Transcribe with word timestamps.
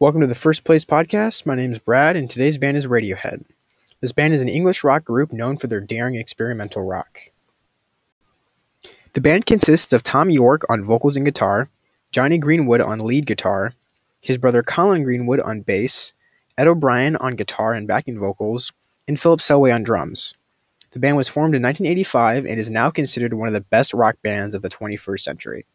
Welcome 0.00 0.22
to 0.22 0.26
the 0.26 0.34
First 0.34 0.64
Place 0.64 0.84
Podcast. 0.84 1.46
My 1.46 1.54
name 1.54 1.70
is 1.70 1.78
Brad, 1.78 2.16
and 2.16 2.28
today's 2.28 2.58
band 2.58 2.76
is 2.76 2.88
Radiohead. 2.88 3.44
This 4.00 4.10
band 4.10 4.34
is 4.34 4.42
an 4.42 4.48
English 4.48 4.82
rock 4.82 5.04
group 5.04 5.32
known 5.32 5.56
for 5.56 5.68
their 5.68 5.80
daring 5.80 6.16
experimental 6.16 6.82
rock. 6.82 7.20
The 9.12 9.20
band 9.20 9.46
consists 9.46 9.92
of 9.92 10.02
Thom 10.02 10.30
Yorke 10.30 10.64
on 10.68 10.84
vocals 10.84 11.16
and 11.16 11.24
guitar, 11.24 11.68
Jonny 12.10 12.38
Greenwood 12.38 12.80
on 12.80 12.98
lead 12.98 13.24
guitar, 13.24 13.74
his 14.20 14.36
brother 14.36 14.64
Colin 14.64 15.04
Greenwood 15.04 15.38
on 15.38 15.60
bass, 15.60 16.12
Ed 16.58 16.66
O'Brien 16.66 17.14
on 17.16 17.36
guitar 17.36 17.72
and 17.72 17.86
backing 17.86 18.18
vocals, 18.18 18.72
and 19.06 19.18
Philip 19.18 19.38
Selway 19.38 19.72
on 19.72 19.84
drums. 19.84 20.34
The 20.90 20.98
band 20.98 21.16
was 21.16 21.28
formed 21.28 21.54
in 21.54 21.62
1985 21.62 22.46
and 22.46 22.58
is 22.58 22.68
now 22.68 22.90
considered 22.90 23.34
one 23.34 23.46
of 23.46 23.54
the 23.54 23.60
best 23.60 23.94
rock 23.94 24.16
bands 24.24 24.56
of 24.56 24.62
the 24.62 24.68
21st 24.68 25.20
century. 25.20 25.66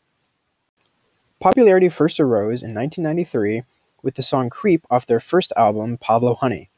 Popularity 1.39 1.87
first 1.87 2.19
arose 2.19 2.61
in 2.61 2.75
1993 2.75 3.63
with 4.01 4.15
the 4.15 4.23
song 4.23 4.49
Creep 4.49 4.85
off 4.89 5.05
their 5.05 5.19
first 5.19 5.53
album, 5.55 5.97
Pablo 5.97 6.35
Honey. 6.35 6.69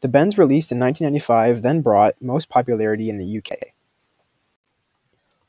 The 0.00 0.08
Bends 0.08 0.36
released 0.36 0.72
in 0.72 0.80
1995 0.80 1.62
then 1.62 1.80
brought 1.80 2.20
most 2.20 2.48
popularity 2.48 3.08
in 3.08 3.18
the 3.18 3.38
UK. 3.38 3.72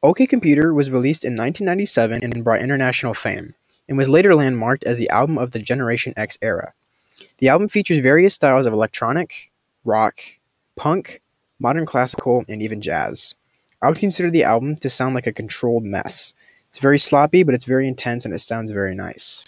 OK 0.04 0.28
Computer 0.28 0.74
was 0.74 0.92
released 0.92 1.24
in 1.24 1.32
1997 1.32 2.24
and 2.24 2.44
brought 2.44 2.62
international 2.62 3.14
fame, 3.14 3.56
and 3.88 3.98
was 3.98 4.10
later 4.10 4.36
landmarked 4.36 4.84
as 4.84 4.98
the 4.98 5.10
album 5.10 5.38
of 5.38 5.52
the 5.52 5.60
Generation 5.60 6.14
X 6.18 6.38
era. 6.42 6.74
The 7.38 7.50
album 7.50 7.70
features 7.70 8.00
various 8.00 8.36
styles 8.36 8.66
of 8.66 8.74
electronic, 8.74 9.52
rock, 9.86 10.20
punk, 10.76 11.22
modern 11.60 11.86
classical, 11.86 12.44
and 12.48 12.62
even 12.62 12.82
jazz. 12.82 13.34
I 13.82 13.88
would 13.88 13.98
consider 13.98 14.30
the 14.30 14.44
album 14.44 14.76
to 14.78 14.90
sound 14.90 15.16
like 15.16 15.28
a 15.28 15.34
controlled 15.34 15.84
mess. 15.84 16.34
It's 16.70 16.80
very 16.80 17.00
sloppy, 17.00 17.44
but 17.44 17.56
it's 17.56 17.66
very 17.66 17.88
intense 17.88 18.26
and 18.26 18.34
it 18.34 18.40
sounds 18.40 18.72
very 18.72 18.96
nice. 18.96 19.46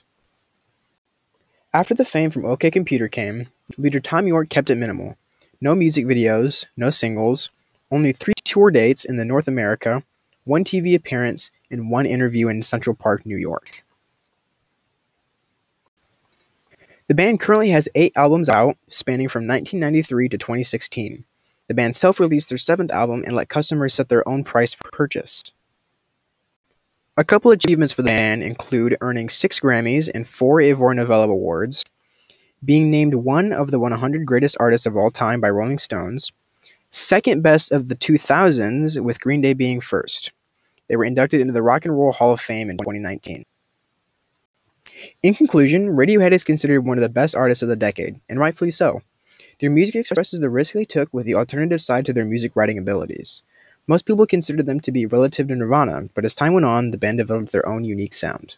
After 1.76 1.94
the 1.94 2.06
fame 2.06 2.30
from 2.30 2.46
OK 2.46 2.72
Computer 2.72 3.10
came, 3.10 3.50
leader 3.78 4.00
Thom 4.00 4.28
Yorke 4.28 4.50
kept 4.50 4.70
it 4.70 4.78
minimal. 4.78 5.18
No 5.60 5.76
music 5.76 6.06
videos, 6.06 6.68
no 6.78 6.90
singles, 6.90 7.50
only 7.92 8.14
three 8.14 8.34
tour 8.46 8.72
dates 8.72 9.04
in 9.04 9.18
the 9.18 9.26
North 9.26 9.46
America, 9.46 10.02
one 10.46 10.64
TV 10.64 10.96
appearance, 10.96 11.52
and 11.70 11.90
one 11.92 12.06
interview 12.06 12.48
in 12.48 12.62
Central 12.62 12.96
Park, 12.96 13.26
New 13.26 13.36
York. 13.36 13.84
The 17.10 17.14
band 17.14 17.42
currently 17.42 17.72
has 17.72 17.90
eight 17.94 18.14
albums 18.16 18.48
out, 18.48 18.78
spanning 18.88 19.28
from 19.28 19.46
1993 19.46 20.30
to 20.30 20.38
2016. 20.38 21.26
The 21.68 21.74
band 21.74 21.94
self 21.94 22.22
released 22.22 22.48
their 22.48 22.58
seventh 22.58 22.92
album 22.92 23.22
and 23.26 23.36
let 23.36 23.50
customers 23.50 23.96
set 23.96 24.08
their 24.08 24.26
own 24.26 24.46
price 24.46 24.74
for 24.74 24.90
purchase. 24.94 25.44
A 27.18 27.24
couple 27.24 27.52
achievements 27.52 27.94
for 27.94 28.02
the 28.02 28.10
band 28.10 28.44
include 28.44 28.98
earning 29.00 29.30
six 29.30 29.62
Grammys 29.62 30.10
and 30.14 30.28
four 30.28 30.62
Ivor 30.62 30.94
Novello 30.94 31.32
Awards, 31.32 31.86
being 32.64 32.92
named 32.92 33.16
one 33.16 33.54
of 33.54 33.72
the 33.72 33.80
100 33.80 34.26
greatest 34.26 34.58
artists 34.60 34.86
of 34.86 34.98
all 34.98 35.10
time 35.10 35.40
by 35.40 35.50
Rolling 35.50 35.78
Stones, 35.78 36.34
second 36.90 37.42
best 37.42 37.72
of 37.72 37.88
the 37.88 37.96
2000s, 37.96 39.02
with 39.02 39.22
Green 39.22 39.40
Day 39.40 39.54
being 39.54 39.80
first. 39.80 40.34
They 40.90 40.98
were 40.98 41.06
inducted 41.06 41.40
into 41.40 41.54
the 41.54 41.62
Rock 41.62 41.86
and 41.86 41.98
Roll 41.98 42.12
Hall 42.12 42.34
of 42.34 42.42
Fame 42.42 42.70
in 42.70 42.78
2019. 42.78 43.46
In 45.24 45.34
conclusion, 45.36 45.96
Radiohead 45.96 46.34
is 46.34 46.44
considered 46.44 46.82
one 46.82 46.98
of 46.98 47.02
the 47.02 47.08
best 47.08 47.34
artists 47.34 47.62
of 47.64 47.70
the 47.70 47.78
decade, 47.78 48.20
and 48.28 48.42
rightfully 48.42 48.72
so. 48.72 49.04
Their 49.62 49.70
music 49.70 49.96
expresses 49.96 50.42
the 50.42 50.50
risk 50.50 50.74
they 50.74 50.84
took 50.84 51.14
with 51.14 51.26
the 51.26 51.36
alternative 51.36 51.82
side 51.82 52.06
to 52.08 52.14
their 52.14 52.26
music 52.26 52.58
writing 52.58 52.78
abilities. 52.78 53.42
Most 53.88 54.08
people 54.08 54.26
considered 54.26 54.66
them 54.66 54.80
to 54.80 54.92
be 54.92 55.06
relative 55.06 55.48
to 55.48 55.56
Nirvana, 55.56 56.10
but 56.16 56.26
as 56.26 56.34
time 56.34 56.54
went 56.54 56.66
on, 56.66 56.90
the 56.90 56.98
band 56.98 57.20
developed 57.20 57.52
their 57.52 57.68
own 57.68 57.84
unique 57.84 58.16
sound. 58.16 58.58